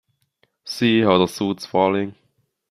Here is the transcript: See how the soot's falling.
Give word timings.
See 0.65 1.01
how 1.01 1.19
the 1.19 1.27
soot's 1.27 1.67
falling. 1.67 2.15